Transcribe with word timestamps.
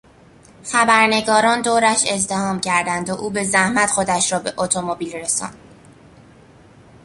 خبرنگاران 0.71 1.61
دورش 1.61 2.05
ازدحام 2.05 2.59
کردند 2.61 3.09
و 3.09 3.13
او 3.13 3.29
به 3.29 3.43
زحمت 3.43 3.89
خودش 3.91 4.31
را 4.31 4.39
به 4.39 4.53
اتومبیل 4.57 5.15
رساند. 5.15 5.57